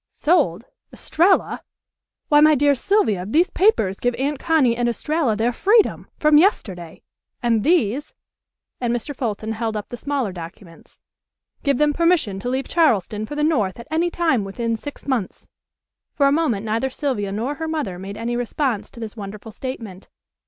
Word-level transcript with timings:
"Sold! 0.09 0.65
Estralla! 0.91 1.61
Why, 2.27 2.39
my 2.41 2.55
dear 2.55 2.73
Sylvia, 2.73 3.23
these 3.23 3.51
papers 3.51 3.99
give 3.99 4.15
Aunt 4.15 4.39
Connie 4.39 4.75
and 4.75 4.89
Estralla 4.89 5.35
their 5.35 5.53
freedom, 5.53 6.07
from 6.17 6.39
yesterday. 6.39 7.03
And 7.43 7.63
these," 7.63 8.15
and 8.79 8.91
Mr. 8.95 9.15
Fulton 9.15 9.51
held 9.51 9.77
up 9.77 9.89
the 9.89 9.97
smaller 9.97 10.31
documents, 10.31 10.99
"give 11.61 11.77
them 11.77 11.93
permission 11.93 12.39
to 12.39 12.49
leave 12.49 12.67
Charleston 12.67 13.27
for 13.27 13.35
the 13.35 13.43
north 13.43 13.79
at 13.79 13.87
any 13.91 14.09
time 14.09 14.43
within 14.43 14.75
six 14.75 15.05
months." 15.07 15.49
For 16.15 16.25
a 16.25 16.31
moment 16.31 16.65
neither 16.65 16.89
Sylvia 16.89 17.31
nor 17.31 17.53
her 17.61 17.67
mother 17.67 17.99
made 17.99 18.17
any 18.17 18.35
response 18.35 18.89
to 18.89 18.99
this 18.99 19.15
wonderful 19.15 19.51
statement. 19.51 20.09